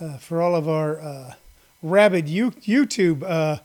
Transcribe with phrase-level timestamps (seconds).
[0.00, 1.34] uh, for all of our uh,
[1.82, 3.58] rabid U- YouTube uh,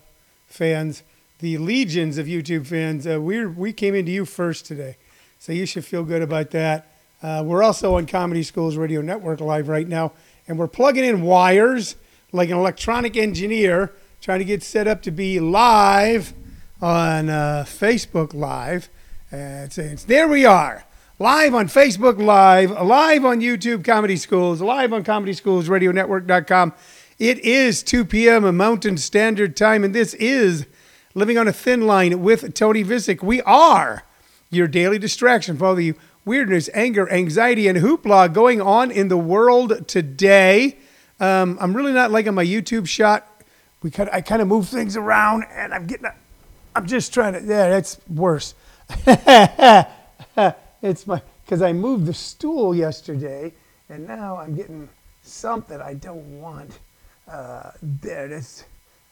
[0.46, 1.02] fans,
[1.38, 4.96] the legions of YouTube fans, uh, we we came into you first today,
[5.38, 6.86] so you should feel good about that.
[7.22, 10.12] Uh, we're also on Comedy Schools Radio Network live right now,
[10.48, 11.96] and we're plugging in wires
[12.32, 16.32] like an electronic engineer, trying to get set up to be live
[16.80, 18.88] on uh, Facebook Live.
[19.30, 20.84] And it's, there we are,
[21.22, 26.74] live on Facebook Live, live on YouTube Comedy Schools, live on Comedy Schools Radio Network.com.
[27.16, 28.56] It is 2 p.m.
[28.56, 30.66] Mountain Standard Time, and this is
[31.14, 33.22] Living on a Thin Line with Tony Visick.
[33.22, 34.02] We are
[34.50, 35.94] your daily distraction for all the
[36.24, 40.76] weirdness, anger, anxiety, and hoopla going on in the world today.
[41.20, 43.44] Um, I'm really not liking my YouTube shot.
[43.80, 46.10] We kind of, I kind of move things around, and I'm getting.
[46.74, 47.38] I'm just trying to.
[47.38, 48.56] Yeah, that's worse.
[50.82, 53.52] it's my because I moved the stool yesterday,
[53.88, 54.88] and now I'm getting
[55.22, 56.78] something I don't want.
[57.30, 58.64] Uh, there it is.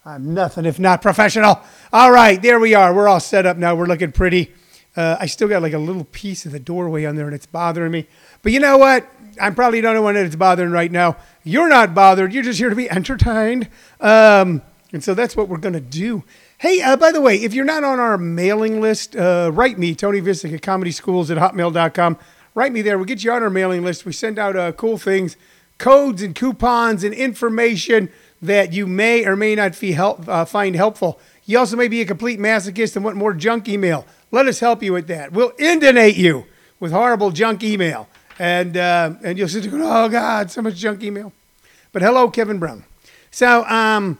[0.04, 1.60] I'm nothing if not professional.
[1.92, 2.92] All right, there we are.
[2.94, 3.74] We're all set up now.
[3.74, 4.52] We're looking pretty.
[4.96, 7.46] Uh, I still got like a little piece of the doorway on there, and it's
[7.46, 8.06] bothering me.
[8.42, 9.06] But you know what?
[9.40, 11.16] I'm probably the only one that it's bothering right now.
[11.44, 12.32] You're not bothered.
[12.32, 13.68] You're just here to be entertained.
[14.00, 14.62] Um,
[14.92, 16.24] and so that's what we're going to do.
[16.60, 19.94] Hey, uh, by the way, if you're not on our mailing list, uh, write me,
[19.94, 22.18] Tony Visick at comedyschools at hotmail.com.
[22.54, 22.98] Write me there.
[22.98, 24.04] We'll get you on our mailing list.
[24.04, 25.38] We send out uh, cool things,
[25.78, 28.10] codes and coupons and information
[28.42, 31.18] that you may or may not help, uh, find helpful.
[31.46, 34.04] You also may be a complete masochist and want more junk email.
[34.30, 35.32] Let us help you with that.
[35.32, 36.44] We'll inundate you
[36.78, 38.06] with horrible junk email.
[38.38, 41.32] And, uh, and you'll sit there going, oh, God, so much junk email.
[41.92, 42.84] But hello, Kevin Brown.
[43.30, 44.18] So, um,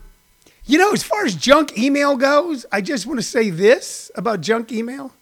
[0.67, 4.41] you know, as far as junk email goes, I just want to say this about
[4.41, 5.13] junk email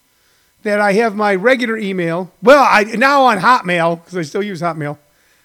[0.63, 2.31] that I have my regular email.
[2.43, 4.99] Well, I now on Hotmail because I still use Hotmail.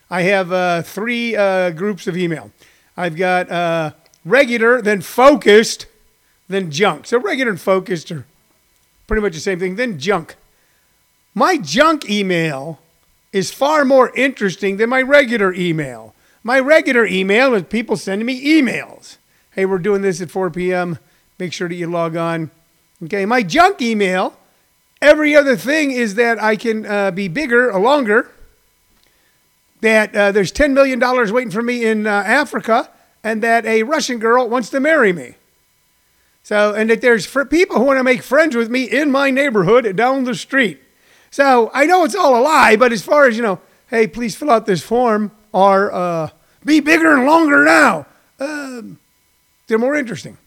[0.09, 2.51] I have uh, three uh, groups of email.
[2.95, 3.91] I've got uh,
[4.25, 5.85] regular, then focused,
[6.47, 7.07] then junk.
[7.07, 8.25] So regular and focused are
[9.07, 9.75] pretty much the same thing.
[9.75, 10.35] Then junk.
[11.33, 12.79] My junk email
[13.31, 16.13] is far more interesting than my regular email.
[16.43, 19.17] My regular email is people sending me emails.
[19.55, 20.97] Hey, we're doing this at 4 p.m.
[21.37, 22.49] Make sure that you log on.
[23.03, 24.35] Okay, my junk email,
[24.99, 28.31] every other thing is that I can uh, be bigger or longer,
[29.81, 30.99] that uh, there's $10 million
[31.31, 32.89] waiting for me in uh, Africa,
[33.23, 35.35] and that a Russian girl wants to marry me.
[36.41, 39.29] So, and that there's for people who want to make friends with me in my
[39.29, 40.81] neighborhood down the street.
[41.29, 43.61] So I know it's all a lie, but as far as, you know,
[43.91, 46.29] hey, please fill out this form or uh,
[46.65, 48.07] be bigger and longer now,
[48.39, 48.97] um,
[49.73, 50.37] they're more interesting.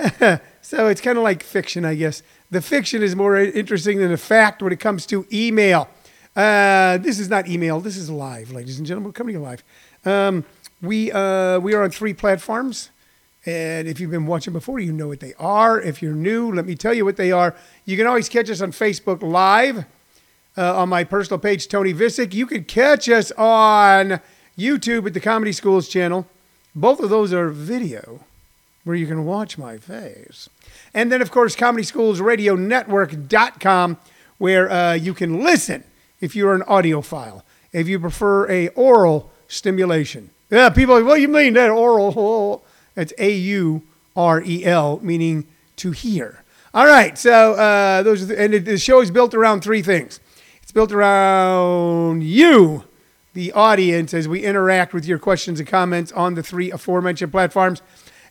[0.62, 2.24] so it's kind of like fiction, I guess.
[2.50, 5.88] The fiction is more interesting than the fact when it comes to email.
[6.34, 7.78] Uh, this is not email.
[7.78, 9.10] This is live, ladies and gentlemen.
[9.10, 9.62] We're coming live.
[10.04, 10.44] Um,
[10.82, 12.90] we uh, we are on three platforms.
[13.46, 15.80] And if you've been watching before, you know what they are.
[15.80, 17.54] If you're new, let me tell you what they are.
[17.84, 19.84] You can always catch us on Facebook Live
[20.58, 22.34] uh, on my personal page, Tony Visick.
[22.34, 24.20] You can catch us on
[24.58, 26.26] YouTube at the Comedy Schools channel.
[26.74, 28.20] Both of those are video
[28.84, 30.48] where you can watch my face.
[30.92, 33.96] And then, of course, Comedy Schools Radio Network.com,
[34.38, 35.84] where uh, you can listen
[36.20, 37.42] if you're an audiophile.
[37.72, 40.30] If you prefer a oral stimulation.
[40.50, 42.64] Yeah, people what do you mean that oral?
[42.96, 43.82] It's A U
[44.14, 46.44] R E L, meaning to hear.
[46.72, 50.20] All right, so uh, those the, and the show is built around three things.
[50.62, 52.84] It's built around you,
[53.34, 57.82] the audience, as we interact with your questions and comments on the three aforementioned platforms.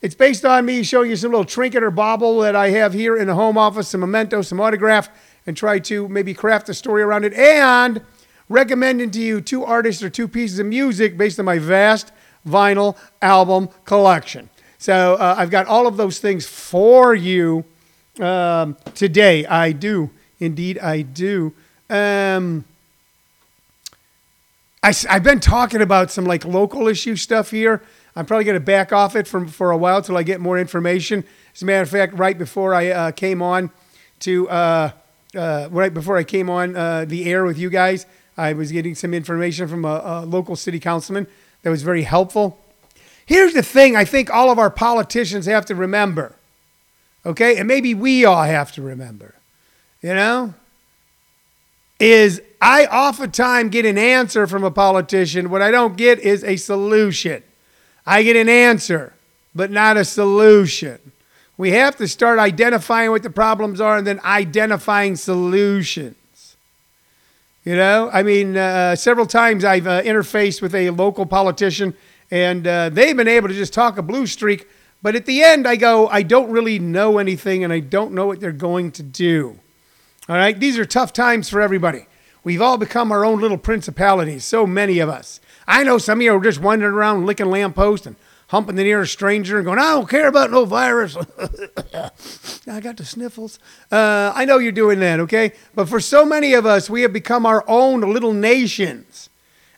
[0.02, 3.16] It's based on me showing you some little trinket or bauble that I have here
[3.16, 5.10] in the home office, some memento, some autograph,
[5.46, 8.02] and try to maybe craft a story around it, and
[8.50, 12.12] recommending to you two artists or two pieces of music based on my vast
[12.48, 14.50] vinyl album collection.
[14.78, 17.64] So uh, I've got all of those things for you
[18.20, 19.46] um, today.
[19.46, 20.10] I do.
[20.40, 21.54] Indeed, I do.
[21.90, 22.66] Um,
[24.84, 27.82] I, I've been talking about some like local issue stuff here.
[28.18, 30.60] I'm probably going to back off it from, for a while till I get more
[30.60, 31.24] information.
[31.56, 33.72] As a matter of fact, right before I uh, came on
[34.20, 34.92] to, uh,
[35.36, 38.06] uh, right before I came on uh, the air with you guys,
[38.38, 41.28] I was getting some information from a, a local city councilman
[41.62, 42.60] that was very helpful.
[43.26, 46.36] Here's the thing I think all of our politicians have to remember,
[47.26, 47.58] okay?
[47.58, 49.36] And maybe we all have to remember,
[50.02, 50.54] you know?
[52.00, 55.50] Is I oftentimes get an answer from a politician.
[55.50, 57.44] What I don't get is a solution.
[58.06, 59.14] I get an answer,
[59.54, 61.12] but not a solution.
[61.58, 66.56] We have to start identifying what the problems are and then identifying solutions.
[67.66, 71.94] You know, I mean, uh, several times I've uh, interfaced with a local politician,
[72.32, 74.70] and uh, they've been able to just talk a blue streak.
[75.02, 78.26] But at the end, I go, I don't really know anything, and I don't know
[78.26, 79.60] what they're going to do.
[80.30, 82.06] All right, these are tough times for everybody.
[82.44, 85.40] We've all become our own little principalities, so many of us.
[85.68, 88.18] I know some of you are just wandering around licking lampposts and
[88.48, 91.16] humping the nearest stranger and going, I don't care about no virus.
[92.68, 93.60] I got the sniffles.
[93.92, 95.54] Uh, I know you're doing that, okay?
[95.74, 99.30] But for so many of us, we have become our own little nations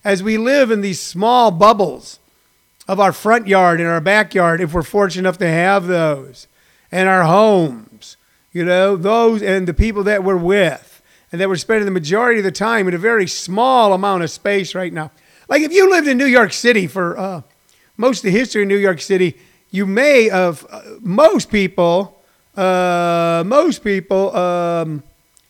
[0.04, 2.20] as we live in these small bubbles
[2.88, 6.48] of our front yard and our backyard, if we're fortunate enough to have those,
[6.92, 8.18] and our homes,
[8.52, 10.95] you know, those and the people that we're with,
[11.32, 14.30] and that we're spending the majority of the time in a very small amount of
[14.30, 15.12] space right now.
[15.48, 17.42] Like if you lived in New York City for, uh,
[17.98, 19.38] most of the history of New York City,
[19.72, 22.22] you may have, uh, most people,
[22.56, 25.04] uh, most people, um,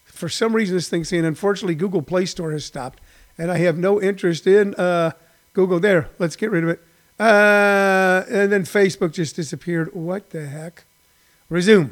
[0.06, 3.02] for some reason this thing's saying, unfortunately, Google Play Store has stopped,
[3.38, 5.12] and I have no interest in uh,
[5.54, 5.80] Google.
[5.80, 6.82] There, let's get rid of it.
[7.20, 9.94] Uh, and then Facebook just disappeared.
[9.94, 10.86] What the heck?
[11.50, 11.92] Resume.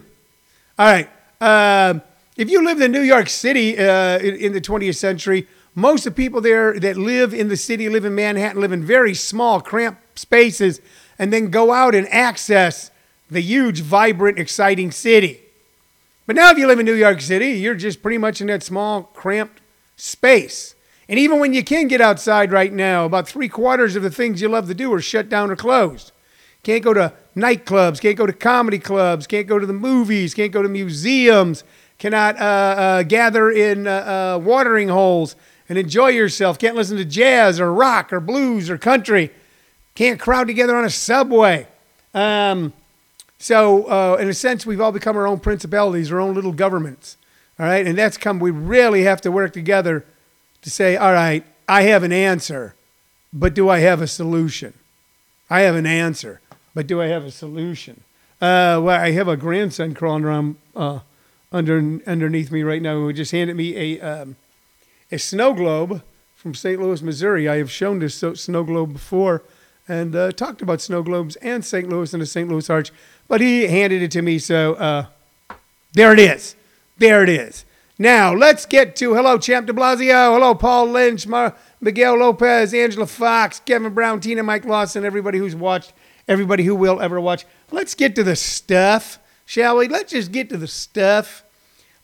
[0.80, 1.10] All right.
[1.40, 2.02] Um,
[2.36, 6.16] if you lived in New York City uh, in, in the 20th century, most of
[6.16, 9.62] the people there that live in the city, live in Manhattan, live in very small,
[9.62, 10.82] cramped spaces,
[11.18, 12.92] and then go out and access
[13.30, 15.42] the huge, vibrant, exciting city.
[16.26, 18.64] But now, if you live in New York City, you're just pretty much in that
[18.64, 19.62] small, cramped
[19.98, 20.76] space.
[21.10, 24.42] And even when you can get outside right now, about three quarters of the things
[24.42, 26.12] you love to do are shut down or closed.
[26.64, 30.52] Can't go to nightclubs, can't go to comedy clubs, can't go to the movies, can't
[30.52, 31.66] go to museums,
[32.04, 35.38] cannot uh, uh, gather in uh, uh watering holes,
[35.70, 36.60] and enjoy yourself.
[36.60, 39.32] Can't listen to jazz or rock or blues or country.
[39.96, 41.66] Can't crowd together on a subway.
[42.14, 42.74] Um,
[43.40, 47.16] so, uh, in a sense, we've all become our own principalities, our own little governments.
[47.58, 48.38] All right, and that's come.
[48.38, 50.04] We really have to work together
[50.62, 52.76] to say, all right, I have an answer,
[53.32, 54.74] but do I have a solution?
[55.50, 56.42] I have an answer,
[56.76, 58.02] but do I have a solution?
[58.42, 60.58] Uh, well, I have a grandson crawling around
[61.54, 64.36] under underneath me right now who just handed me a um,
[65.12, 66.02] a snow globe
[66.36, 66.82] from St.
[66.82, 67.48] Louis, Missouri.
[67.48, 69.44] I have shown this snow globe before
[69.88, 71.88] and uh, talked about snow globes and St.
[71.88, 72.50] Louis and the St.
[72.50, 72.92] Louis Arch,
[73.28, 75.06] but he handed it to me, so uh,
[75.94, 76.56] there it is.
[76.98, 77.66] There it is.
[78.00, 80.34] Now, let's get to hello, Champ de Blasio.
[80.34, 85.56] Hello, Paul Lynch, Mar- Miguel Lopez, Angela Fox, Kevin Brown, Tina Mike Lawson, everybody who's
[85.56, 85.94] watched,
[86.28, 87.46] everybody who will ever watch.
[87.72, 89.88] Let's get to the stuff, shall we?
[89.88, 91.43] Let's just get to the stuff.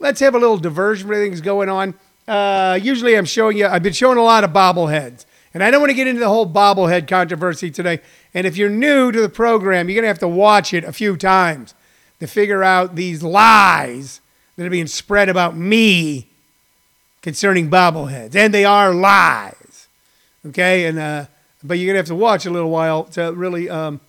[0.01, 1.93] Let's have a little diversion for things going on.
[2.25, 5.25] Uh, usually I'm showing you, I've been showing a lot of bobbleheads.
[5.53, 7.99] And I don't want to get into the whole bobblehead controversy today.
[8.33, 10.93] And if you're new to the program, you're going to have to watch it a
[10.93, 11.73] few times
[12.19, 14.21] to figure out these lies
[14.55, 16.27] that are being spread about me
[17.21, 18.35] concerning bobbleheads.
[18.35, 19.87] And they are lies.
[20.45, 20.85] Okay?
[20.85, 21.25] And, uh,
[21.61, 23.99] but you're going to have to watch a little while to really um,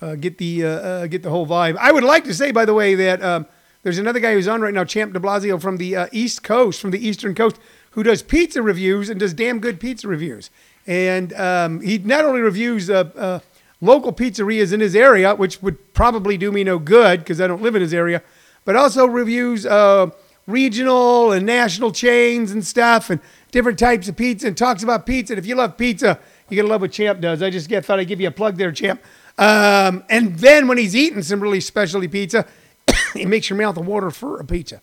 [0.00, 1.76] uh, get, the, uh, uh, get the whole vibe.
[1.78, 3.46] I would like to say, by the way, that um,
[3.84, 6.80] there's another guy who's on right now, Champ de Blasio from the uh, East Coast,
[6.80, 7.58] from the Eastern Coast,
[7.90, 10.50] who does pizza reviews and does damn good pizza reviews.
[10.86, 13.40] And um, he not only reviews uh, uh,
[13.82, 17.62] local pizzerias in his area, which would probably do me no good because I don't
[17.62, 18.22] live in his area,
[18.64, 20.10] but also reviews uh,
[20.46, 23.20] regional and national chains and stuff and
[23.50, 25.34] different types of pizza and talks about pizza.
[25.34, 27.42] And if you love pizza, you're going to love what Champ does.
[27.42, 29.02] I just get thought I'd give you a plug there, Champ.
[29.36, 32.46] Um, and then when he's eating some really specialty pizza,
[33.14, 34.80] it makes your mouth water for a pizza.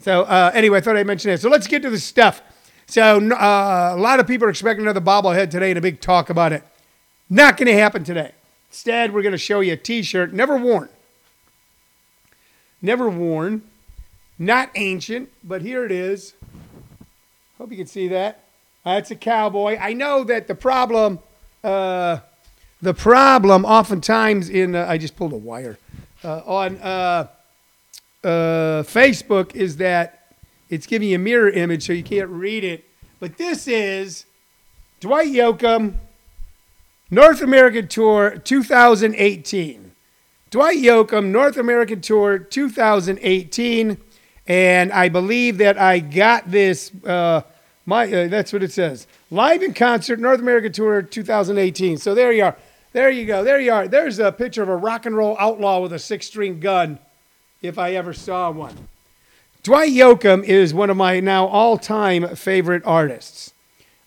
[0.00, 1.40] So uh, anyway, I thought I'd mention that.
[1.40, 2.42] So let's get to the stuff.
[2.86, 6.30] So uh, a lot of people are expecting another bobblehead today and a big talk
[6.30, 6.62] about it.
[7.28, 8.32] Not going to happen today.
[8.70, 10.88] Instead, we're going to show you a T-shirt never worn,
[12.80, 13.62] never worn,
[14.38, 16.34] not ancient, but here it is.
[17.58, 18.44] Hope you can see that.
[18.84, 19.76] That's a cowboy.
[19.78, 21.18] I know that the problem,
[21.64, 22.20] uh,
[22.80, 25.78] the problem, oftentimes in uh, I just pulled a wire
[26.24, 27.28] uh, on uh,
[28.24, 30.34] uh, Facebook is that
[30.68, 32.84] it's giving you a mirror image so you can't read it.
[33.20, 34.26] But this is
[35.00, 35.94] Dwight Yoakam,
[37.10, 39.92] North American Tour 2018.
[40.50, 43.98] Dwight Yoakam, North American Tour 2018.
[44.46, 46.90] And I believe that I got this.
[47.04, 47.42] Uh,
[47.84, 49.06] my uh, that's what it says.
[49.30, 51.98] Live in concert, North American Tour 2018.
[51.98, 52.56] So there you are.
[52.92, 53.44] There you go.
[53.44, 53.86] There you are.
[53.88, 56.98] There's a picture of a rock and roll outlaw with a six string gun
[57.60, 58.88] if I ever saw one.
[59.62, 63.52] Dwight Yoakam is one of my now all time favorite artists.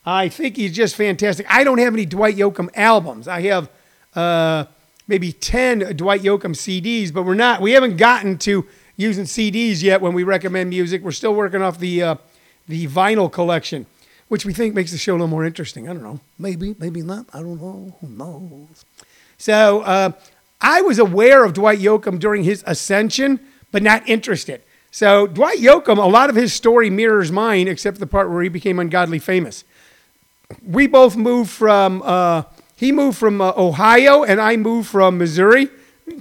[0.06, 1.46] I think he's just fantastic.
[1.50, 3.28] I don't have any Dwight Yoakam albums.
[3.28, 3.70] I have
[4.16, 4.66] uh,
[5.08, 8.66] maybe 10 Dwight Yoakam CDs, but we're not, we haven't gotten to
[8.98, 11.04] using CDs yet when we recommend music.
[11.04, 12.16] We're still working off the, uh,
[12.68, 13.86] the vinyl collection.
[14.32, 15.90] Which we think makes the show a little more interesting.
[15.90, 16.22] I don't know.
[16.40, 17.26] Maybe, maybe not.
[17.34, 17.98] I don't know.
[18.00, 18.86] Who knows?
[19.38, 20.12] So uh,
[20.62, 23.42] I was aware of Dwight Yoakam during his ascension,
[23.74, 24.64] but not interested.
[24.90, 28.48] So Dwight Yoakam, a lot of his story mirrors mine, except the part where he
[28.48, 29.66] became ungodly famous.
[30.66, 32.44] We both moved from, uh,
[32.78, 35.68] he moved from uh, Ohio, and I moved from Missouri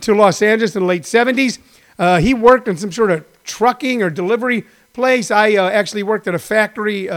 [0.00, 1.61] to Los Angeles in the late 70s.
[1.97, 4.64] Uh, he worked in some sort of trucking or delivery
[4.95, 5.31] place.
[5.31, 7.09] I uh, actually worked at a factory,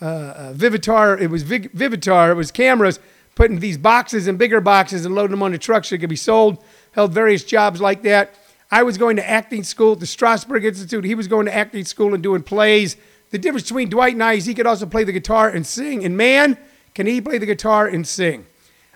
[0.00, 1.20] uh, uh, Vivitar.
[1.20, 2.30] It was Viv- Vivitar.
[2.30, 3.00] It was cameras
[3.34, 6.16] putting these boxes and bigger boxes and loading them on the truck so could be
[6.16, 6.62] sold.
[6.92, 8.34] Held various jobs like that.
[8.70, 11.04] I was going to acting school at the Strasberg Institute.
[11.04, 12.96] He was going to acting school and doing plays.
[13.30, 16.04] The difference between Dwight and I is he could also play the guitar and sing.
[16.04, 16.58] And man,
[16.94, 18.46] can he play the guitar and sing.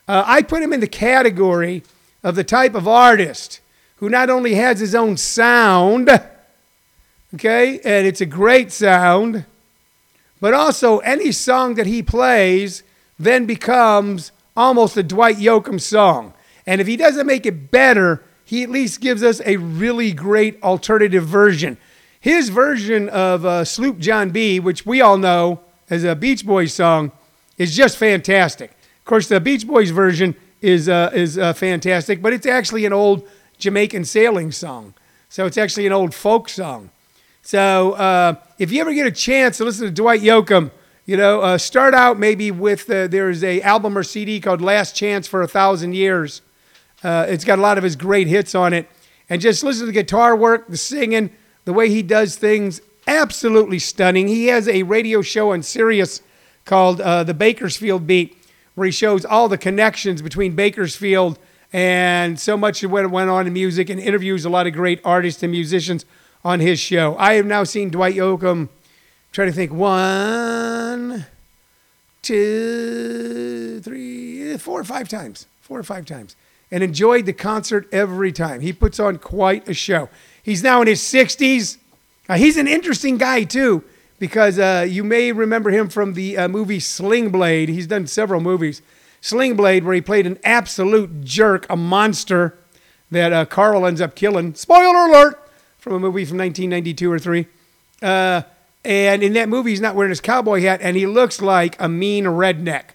[0.09, 1.85] Uh, I put him in the category
[2.23, 3.61] of the type of artist
[3.97, 6.11] who not only has his own sound,
[7.35, 9.44] okay, and it's a great sound,
[10.42, 12.82] but also any song that he plays
[13.16, 16.34] then becomes almost a Dwight Yoakam song.
[16.66, 20.61] And if he doesn't make it better, he at least gives us a really great
[20.61, 21.78] alternative version.
[22.18, 26.75] His version of uh, Sloop John B., which we all know as a Beach Boys
[26.75, 27.12] song,
[27.56, 28.72] is just fantastic.
[28.99, 32.92] Of course, the Beach Boys version is, uh, is uh, fantastic, but it's actually an
[32.92, 34.94] old Jamaican sailing song.
[35.28, 36.90] So it's actually an old folk song.
[37.44, 40.70] So uh, if you ever get a chance to listen to Dwight Yoakam,
[41.04, 44.94] you know, uh, start out maybe with uh, there's a album or CD called Last
[44.94, 46.40] Chance for a Thousand Years.
[47.02, 48.88] Uh, it's got a lot of his great hits on it,
[49.28, 51.30] and just listen to the guitar work, the singing,
[51.64, 52.80] the way he does things.
[53.08, 54.28] Absolutely stunning.
[54.28, 56.22] He has a radio show on Sirius
[56.64, 58.37] called uh, the Bakersfield Beat,
[58.76, 61.40] where he shows all the connections between Bakersfield
[61.72, 65.00] and so much of what went on in music, and interviews a lot of great
[65.04, 66.04] artists and musicians
[66.44, 67.16] on his show.
[67.18, 68.68] I have now seen Dwight Yoakam
[69.32, 71.25] Try to think one,
[72.20, 76.37] two, three, four or five times, four or five times,
[76.70, 78.61] and enjoyed the concert every time.
[78.61, 80.11] He puts on quite a show.
[80.42, 81.78] He's now in his 60s.
[82.28, 83.84] Uh, he's an interesting guy, too,
[84.18, 87.70] because uh, you may remember him from the uh, movie Sling Blade.
[87.70, 88.82] He's done several movies.
[89.22, 92.58] Sling Blade, where he played an absolute jerk, a monster
[93.11, 94.54] that uh, Carl ends up killing.
[94.54, 95.41] Spoiler alert!
[95.83, 97.47] From a movie from 1992 or 3.
[98.01, 98.43] Uh,
[98.85, 101.89] and in that movie, he's not wearing his cowboy hat, and he looks like a
[101.89, 102.91] mean redneck.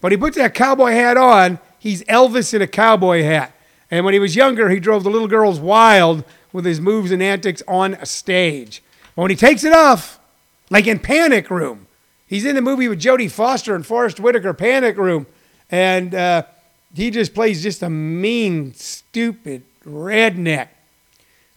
[0.00, 3.52] But he puts that cowboy hat on, he's Elvis in a cowboy hat.
[3.88, 7.22] And when he was younger, he drove the little girls wild with his moves and
[7.22, 8.82] antics on a stage.
[9.14, 10.18] But when he takes it off,
[10.70, 11.86] like in Panic Room,
[12.26, 15.28] he's in the movie with Jodie Foster and Forest Whitaker, Panic Room,
[15.70, 16.42] and uh,
[16.96, 20.70] he just plays just a mean, stupid redneck.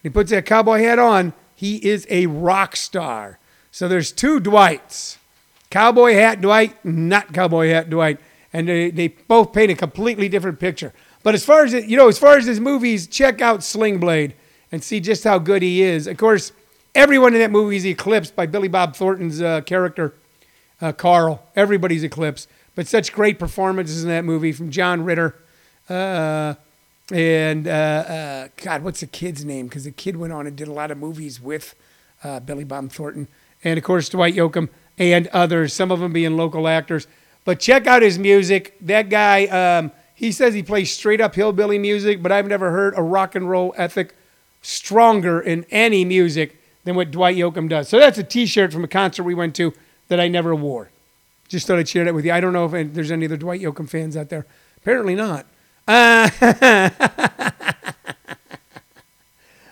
[0.03, 3.39] He puts that cowboy hat on, he is a rock star.
[3.71, 5.17] So there's two Dwights
[5.69, 8.19] Cowboy Hat Dwight, not Cowboy Hat Dwight.
[8.53, 10.93] And they, they both paint a completely different picture.
[11.23, 13.99] But as far as, it, you know, as far as his movies, check out Sling
[13.99, 14.33] Blade
[14.71, 16.07] and see just how good he is.
[16.07, 16.53] Of course,
[16.95, 20.13] everyone in that movie is eclipsed by Billy Bob Thornton's uh, character,
[20.81, 21.45] uh, Carl.
[21.55, 22.47] Everybody's eclipsed.
[22.75, 25.35] But such great performances in that movie from John Ritter.
[25.89, 26.53] Uh,
[27.11, 29.67] and, uh, uh, God, what's the kid's name?
[29.67, 31.75] Because the kid went on and did a lot of movies with
[32.23, 33.27] uh, Billy Bob Thornton
[33.63, 37.07] and of course Dwight Yoakam and others, some of them being local actors.
[37.45, 38.75] But check out his music.
[38.81, 42.93] That guy, um, he says he plays straight up hillbilly music, but I've never heard
[42.97, 44.15] a rock and roll ethic
[44.61, 47.87] stronger in any music than what Dwight Yoakam does.
[47.87, 49.73] So that's a T-shirt from a concert we went to
[50.07, 50.89] that I never wore.
[51.47, 52.31] Just thought I'd share that with you.
[52.31, 54.45] I don't know if there's any other Dwight Yoakam fans out there.
[54.77, 55.45] Apparently not.
[55.87, 56.29] Uh,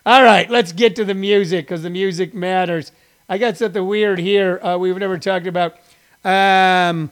[0.06, 2.94] all right, let's get to the music because the music matters.
[3.28, 5.76] I got something weird here uh, we've never talked about.
[6.24, 7.12] Um,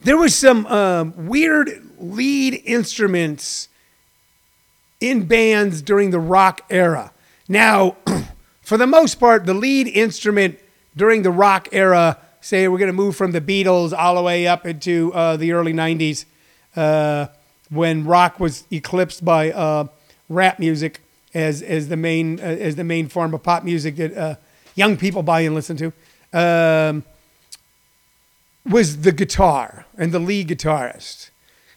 [0.00, 3.68] there was some um, weird lead instruments
[5.00, 7.10] in bands during the rock era.
[7.48, 7.96] Now,
[8.62, 10.58] for the most part, the lead instrument
[10.96, 14.46] during the rock era, say we're going to move from the Beatles all the way
[14.46, 16.26] up into uh, the early 90s,
[16.76, 17.26] uh,
[17.70, 19.86] when rock was eclipsed by uh,
[20.28, 21.00] rap music
[21.34, 24.34] as, as, the main, uh, as the main form of pop music that uh,
[24.74, 25.92] young people buy and listen to,
[26.32, 27.04] um,
[28.64, 31.30] was the guitar and the lead guitarist.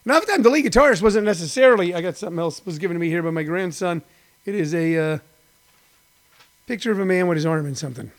[0.06, 2.96] Now, at the time, the lead guitarist wasn't necessarily, I got something else was given
[2.96, 4.02] to me here by my grandson.
[4.46, 5.20] It is a uh,
[6.68, 8.12] picture of a man with his arm in something.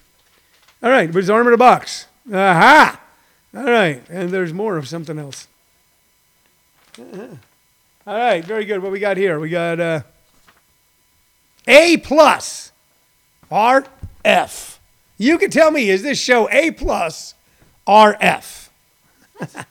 [0.83, 2.07] All right, with his arm in a box.
[2.33, 3.01] Aha!
[3.57, 5.49] All right, and there's more of something else.
[6.99, 7.37] Uh-huh.
[8.07, 8.83] All right, very good.
[8.83, 9.39] What we got here?
[9.39, 10.01] We got uh,
[11.67, 12.73] A plus,
[13.53, 14.79] RF.
[15.19, 17.35] You can tell me, is this show A plus
[17.87, 18.69] RF.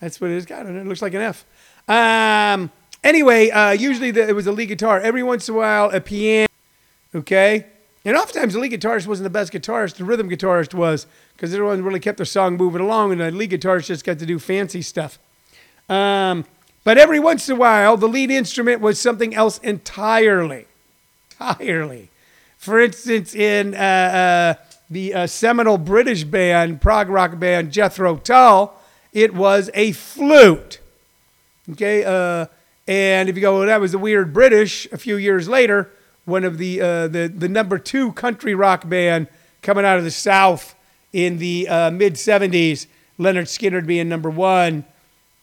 [0.00, 0.46] That's what it is.
[0.46, 1.44] God, it looks like an F.
[1.88, 2.70] Um,
[3.02, 5.00] anyway, uh, usually the, it was a lead guitar.
[5.00, 6.46] Every once in a while, a piano.
[7.12, 7.66] Okay?
[8.04, 9.96] And oftentimes the lead guitarist wasn't the best guitarist.
[9.96, 13.50] The rhythm guitarist was because everyone really kept their song moving along, and the lead
[13.50, 15.18] guitarist just got to do fancy stuff.
[15.88, 16.44] Um,
[16.88, 20.64] but every once in a while, the lead instrument was something else entirely.
[21.32, 22.08] Entirely.
[22.56, 24.54] For instance, in uh, uh,
[24.88, 28.74] the uh, seminal British band, prog rock band Jethro Tull,
[29.12, 30.80] it was a flute.
[31.72, 32.46] Okay, uh,
[32.86, 34.90] and if you go, well, that was the weird British.
[34.90, 35.90] A few years later,
[36.24, 39.26] one of the uh, the the number two country rock band
[39.60, 40.74] coming out of the South
[41.12, 42.86] in the uh, mid '70s,
[43.18, 44.86] Lynyrd Skynyrd being number one,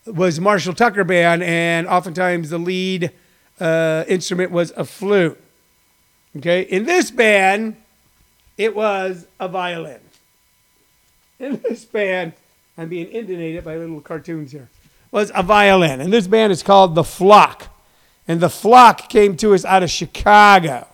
[0.06, 3.12] was Marshall Tucker band, and oftentimes the lead
[3.60, 5.40] uh, instrument was a flute.
[6.38, 7.78] Okay, in this band,
[8.58, 10.00] it was a violin.
[11.40, 12.34] In this band,
[12.78, 14.70] I'm being intonated by little cartoons here,
[15.12, 16.02] was a violin.
[16.02, 17.68] And this band is called The Flock.
[18.28, 20.88] And The Flock came to us out of Chicago.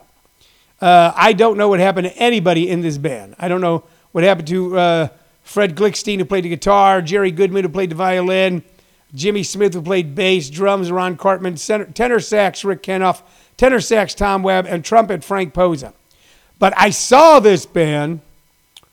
[0.80, 3.36] Uh, I don't know what happened to anybody in this band.
[3.39, 5.08] I don't know what happened to uh,
[5.44, 8.63] Fred Glickstein, who played the guitar, Jerry Goodman, who played the violin,
[9.13, 13.24] Jimmy Smith, who played bass, drums, Ron Cartman, tenor sax, Rick Canoff,
[13.58, 15.94] tenor sax, Tom Webb, and trumpet, Frank Posa.
[16.60, 18.22] But I saw this band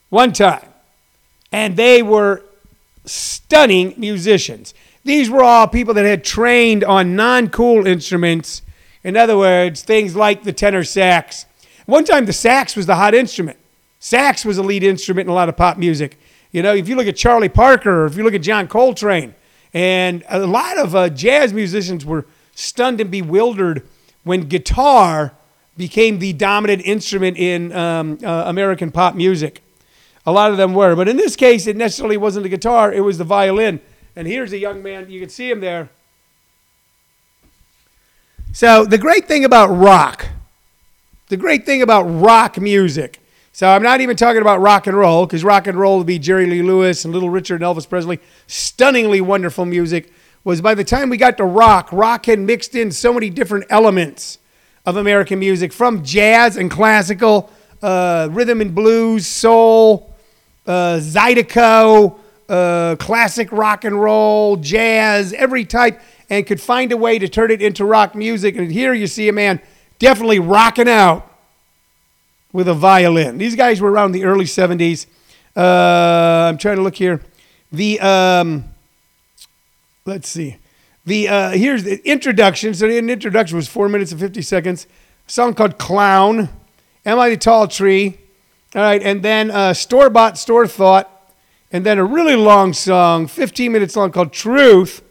[0.08, 0.68] one time,
[1.52, 2.42] and they were
[3.04, 4.74] stunning musicians.
[5.04, 8.62] These were all people that had trained on non cool instruments.
[9.04, 11.46] In other words, things like the tenor sax.
[11.86, 13.58] One time, the sax was the hot instrument.
[14.00, 16.18] Sax was a lead instrument in a lot of pop music.
[16.52, 19.34] You know, if you look at Charlie Parker, or if you look at John Coltrane,
[19.74, 23.86] and a lot of uh, jazz musicians were stunned and bewildered
[24.24, 25.34] when guitar
[25.76, 29.62] became the dominant instrument in um, uh, American pop music.
[30.26, 30.94] A lot of them were.
[30.96, 33.80] But in this case, it necessarily wasn't the guitar, it was the violin.
[34.16, 35.88] And here's a young man, you can see him there.
[38.52, 40.26] So, the great thing about rock,
[41.28, 43.20] the great thing about rock music,
[43.58, 46.20] so I'm not even talking about rock and roll, because rock and roll would be
[46.20, 48.20] Jerry Lee Lewis and Little Richard and Elvis Presley.
[48.46, 50.12] Stunningly wonderful music.
[50.44, 53.64] Was by the time we got to rock, rock had mixed in so many different
[53.68, 54.38] elements
[54.86, 57.50] of American music, from jazz and classical,
[57.82, 60.14] uh, rhythm and blues, soul,
[60.64, 62.16] uh, Zydeco,
[62.48, 67.50] uh, classic rock and roll, jazz, every type, and could find a way to turn
[67.50, 68.54] it into rock music.
[68.54, 69.60] And here you see a man
[69.98, 71.24] definitely rocking out
[72.52, 73.38] with a violin.
[73.38, 75.06] These guys were around the early 70s.
[75.56, 77.20] Uh, I'm trying to look here.
[77.72, 78.64] The, um,
[80.06, 80.56] let's see.
[81.04, 82.74] The, uh, here's the introduction.
[82.74, 84.86] So the introduction was four minutes and 50 seconds.
[85.26, 86.48] A song called Clown.
[87.04, 88.18] Am I the Tall Tree?
[88.74, 89.02] All right.
[89.02, 91.14] And then uh, Store Bought, Store Thought.
[91.70, 95.02] And then a really long song, 15 minutes long, called Truth.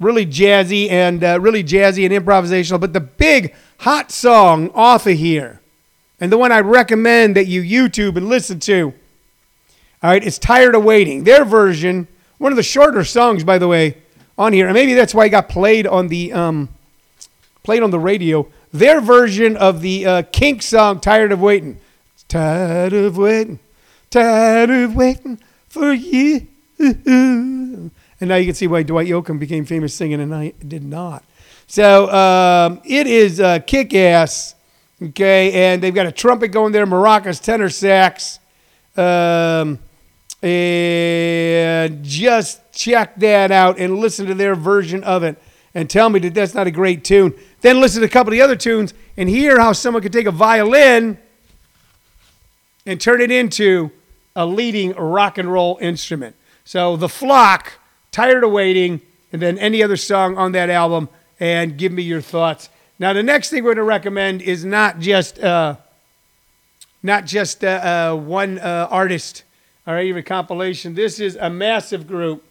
[0.00, 2.80] Really jazzy and uh, really jazzy and improvisational.
[2.80, 5.61] But the big hot song off of here
[6.22, 8.94] and the one I recommend that you YouTube and listen to.
[10.04, 11.24] All right, it's Tired of Waiting.
[11.24, 12.06] Their version,
[12.38, 13.96] one of the shorter songs, by the way,
[14.38, 16.68] on here, and maybe that's why it got played on the um,
[17.64, 18.46] played on the radio.
[18.72, 21.80] Their version of the uh, Kink song "Tired of Waiting."
[22.28, 23.58] Tired of waiting,
[24.08, 26.46] tired of waiting for you.
[28.20, 31.24] And now you can see why Dwight Yoakam became famous singing, and I did not.
[31.66, 34.54] So um, it is uh, kick ass
[35.02, 38.38] Okay, and they've got a trumpet going there, maracas, tenor sax.
[38.96, 39.80] Um,
[40.42, 45.42] and just check that out and listen to their version of it
[45.74, 47.34] and tell me that that's not a great tune.
[47.62, 50.26] Then listen to a couple of the other tunes and hear how someone could take
[50.26, 51.18] a violin
[52.86, 53.90] and turn it into
[54.36, 56.36] a leading rock and roll instrument.
[56.64, 57.72] So, The Flock,
[58.12, 59.00] Tired of Waiting,
[59.32, 61.08] and then any other song on that album,
[61.40, 62.68] and give me your thoughts.
[62.98, 65.76] Now, the next thing we're going to recommend is not just uh,
[67.02, 69.44] not just uh, uh, one uh, artist,
[69.86, 70.94] or even a compilation.
[70.94, 72.44] This is a massive group.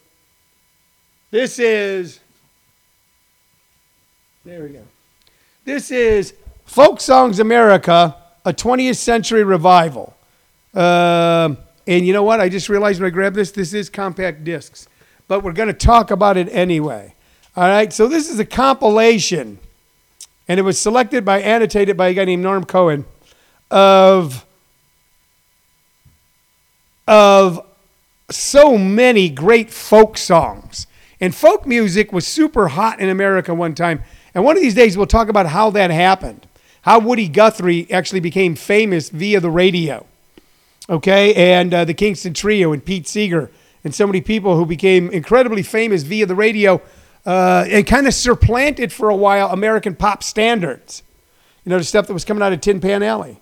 [1.29, 2.19] This is
[4.43, 4.83] there we go.
[5.65, 6.33] This is
[6.65, 10.15] Folk Songs America, a 20th century revival.
[10.73, 12.39] Um, and you know what?
[12.39, 14.87] I just realized when I grabbed this, this is compact discs,
[15.27, 17.13] but we're going to talk about it anyway.
[17.55, 19.59] All right, so this is a compilation
[20.51, 23.05] and it was selected by, annotated by a guy named Norm Cohen,
[23.69, 24.45] of,
[27.07, 27.65] of
[28.29, 30.87] so many great folk songs.
[31.21, 34.03] And folk music was super hot in America one time.
[34.35, 36.45] And one of these days, we'll talk about how that happened,
[36.81, 40.05] how Woody Guthrie actually became famous via the radio.
[40.89, 43.49] Okay, and uh, the Kingston Trio and Pete Seeger
[43.85, 46.81] and so many people who became incredibly famous via the radio
[47.25, 51.03] uh, and kind of supplanted for a while American pop standards.
[51.65, 53.39] You know, the stuff that was coming out of Tin Pan Alley.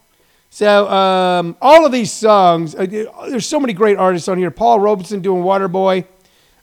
[0.50, 2.86] So um, all of these songs, uh,
[3.30, 4.52] there's so many great artists on here.
[4.52, 6.06] Paul Robeson doing Waterboy,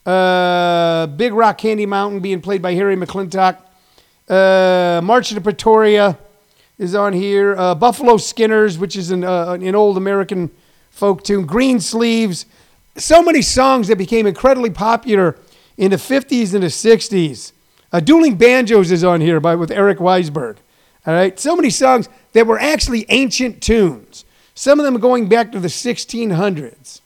[0.04, 3.58] uh, Big Rock Candy Mountain being played by Harry McClintock,
[4.28, 6.18] uh, March to Pretoria
[6.78, 7.56] is on here.
[7.56, 10.50] Uh, Buffalo Skinners, which is an, uh, an old American
[10.90, 11.46] folk tune.
[11.46, 12.46] Green Sleeves.
[12.96, 15.38] So many songs that became incredibly popular
[15.76, 17.52] in the 50s and the 60s.
[17.92, 20.56] Uh, Dueling Banjos is on here by with Eric Weissberg.
[21.06, 24.24] All right, so many songs that were actually ancient tunes.
[24.54, 27.00] Some of them going back to the 1600s.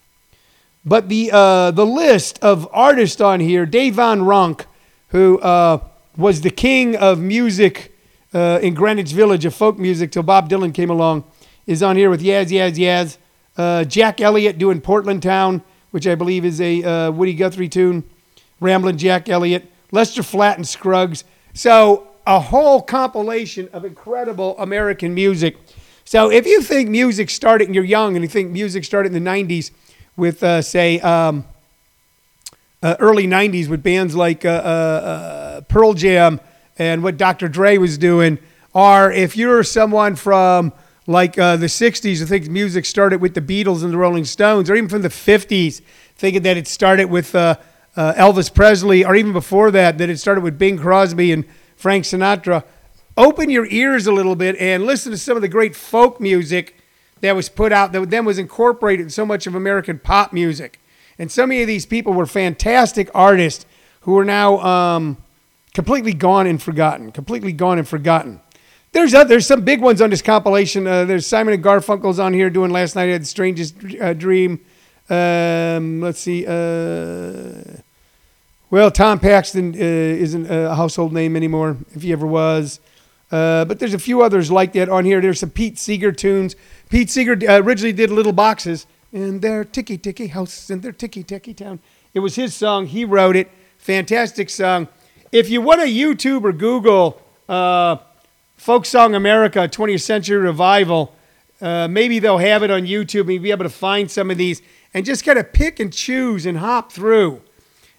[0.84, 4.64] But the uh, the list of artists on here, Dave Van Ronk,
[5.08, 5.84] who uh,
[6.16, 7.94] was the king of music
[8.32, 11.24] uh, in Greenwich Village of folk music till Bob Dylan came along,
[11.66, 13.18] is on here with Yaz Yaz Yaz.
[13.58, 18.04] Uh, Jack Elliott doing Portland Town, which I believe is a uh, Woody Guthrie tune.
[18.60, 21.24] Ramblin' Jack Elliott, Lester Flatt and Scruggs.
[21.54, 25.56] So a whole compilation of incredible American music.
[26.04, 29.24] So if you think music started and you're young and you think music started in
[29.24, 29.70] the 90s
[30.16, 31.44] with, uh, say, um,
[32.82, 36.40] uh, early 90s with bands like uh, uh, uh, Pearl Jam
[36.78, 37.48] and what Dr.
[37.48, 38.38] Dre was doing,
[38.72, 40.72] or if you're someone from
[41.06, 44.70] like uh, the 60s who thinks music started with the Beatles and the Rolling Stones,
[44.70, 45.82] or even from the 50s,
[46.16, 47.34] thinking that it started with
[48.16, 51.44] Elvis Presley, or even before that, that it started with Bing Crosby and
[51.76, 52.64] Frank Sinatra,
[53.16, 56.76] open your ears a little bit and listen to some of the great folk music
[57.20, 60.80] that was put out that then was incorporated in so much of American pop music.
[61.18, 63.66] And so many of these people were fantastic artists
[64.02, 65.18] who are now um,
[65.74, 68.40] completely gone and forgotten, completely gone and forgotten.
[68.92, 70.86] There's other, there's some big ones on this compilation.
[70.86, 73.04] Uh, there's Simon and Garfunkel's on here doing last night.
[73.04, 74.60] I had the strangest uh, dream.
[75.08, 76.46] Um, let's see.
[76.46, 77.82] Uh,
[78.70, 82.80] well, Tom Paxton uh, isn't a household name anymore, if he ever was.
[83.30, 85.20] Uh, but there's a few others like that on here.
[85.20, 86.56] There's some Pete Seeger tunes.
[86.88, 91.22] Pete Seeger uh, originally did Little Boxes in their ticky ticky house in their ticky
[91.22, 91.80] ticky town.
[92.14, 92.86] It was his song.
[92.86, 93.48] He wrote it.
[93.78, 94.88] Fantastic song.
[95.32, 97.96] If you want to YouTube or Google uh,
[98.56, 101.14] Folk Song America 20th Century Revival,
[101.60, 104.38] uh, maybe they'll have it on YouTube and you'll be able to find some of
[104.38, 104.60] these
[104.92, 107.42] and just kind of pick and choose and hop through.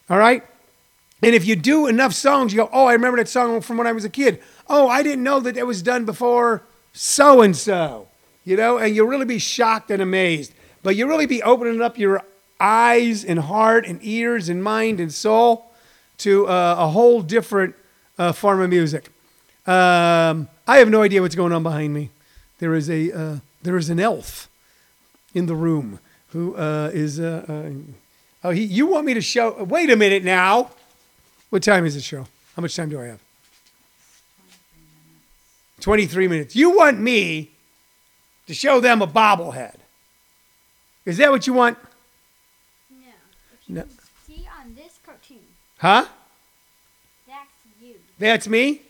[0.10, 0.44] All right?
[1.24, 3.88] And if you do enough songs, you go, oh, I remember that song from when
[3.88, 4.42] I was a kid.
[4.68, 8.08] Oh, I didn't know that it was done before so and so,
[8.44, 10.54] you know, and you'll really be shocked and amazed.
[10.84, 12.24] But you'll really be opening up your
[12.60, 15.72] eyes and heart and ears and mind and soul
[16.20, 17.76] to uh, a whole different
[18.18, 19.10] uh, form of music.
[19.68, 22.10] Um, I have no idea what's going on behind me.
[22.60, 24.50] There is a uh, there is an elf
[25.34, 27.20] in the room who uh, is.
[27.20, 29.64] Uh, uh, oh, he, you want me to show?
[29.64, 30.72] Wait a minute now.
[31.52, 32.26] What time is the show?
[32.56, 33.20] How much time do I have?
[35.82, 36.56] 23 minutes.
[36.56, 37.52] You want me
[38.48, 39.76] to show them a bobblehead.
[41.06, 41.78] Is that what you want?
[42.90, 43.82] No.
[43.82, 43.84] no.
[44.26, 45.40] See on this cartoon.
[45.78, 46.06] Huh?
[47.28, 47.50] That's
[47.82, 47.96] you.
[48.18, 48.82] That's me?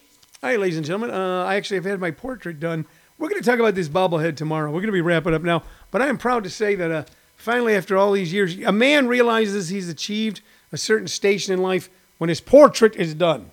[0.43, 1.09] All right, ladies and gentlemen.
[1.09, 2.85] Uh, I actually have had my portrait done.
[3.17, 4.69] We're going to talk about this bobblehead tomorrow.
[4.69, 5.63] We're going to be wrapping up now.
[5.89, 7.05] But I am proud to say that uh,
[7.37, 11.89] finally, after all these years, a man realizes he's achieved a certain station in life
[12.21, 13.49] when his portrait is done.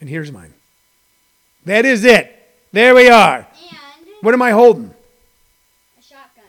[0.00, 0.54] And here's mine.
[1.64, 2.32] That is it.
[2.70, 3.38] There we are.
[3.38, 3.46] And
[4.20, 4.94] What am I holding?
[5.98, 6.44] a shotgun.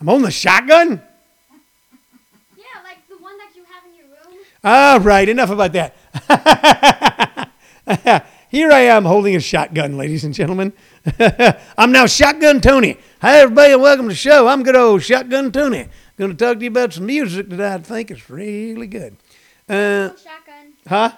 [0.00, 1.00] I'm holding a shotgun?
[2.56, 4.44] Yeah, like the one that you have in your room.
[4.64, 5.94] All right, enough about that.
[8.50, 10.72] Here I am holding a shotgun, ladies and gentlemen.
[11.78, 12.96] I'm now Shotgun Tony.
[13.22, 14.48] Hi, everybody, and welcome to the show.
[14.48, 15.86] I'm good old Shotgun Tony.
[16.16, 19.16] Going to talk to you about some music that I think is really good.
[19.68, 20.10] Uh,
[20.88, 21.12] huh?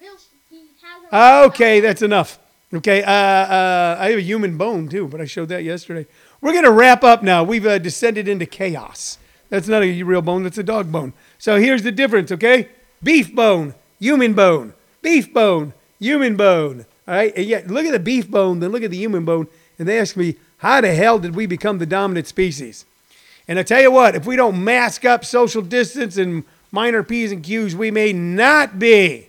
[0.00, 0.16] Real.
[0.16, 1.44] Sh- he has a.
[1.46, 2.38] Okay, that's enough.
[2.74, 6.06] Okay, uh, uh, I have a human bone too, but I showed that yesterday.
[6.40, 7.42] We're going to wrap up now.
[7.44, 9.18] We've uh, descended into chaos.
[9.48, 11.12] That's not a real bone, that's a dog bone.
[11.38, 12.68] So here's the difference, okay?
[13.02, 16.84] Beef bone, human bone, beef bone, human bone.
[17.06, 19.46] All right, and yet look at the beef bone, then look at the human bone,
[19.78, 22.84] and they ask me, how the hell did we become the dominant species?
[23.46, 27.32] And I tell you what, if we don't mask up social distance and minor P's
[27.32, 29.25] and Q's, we may not be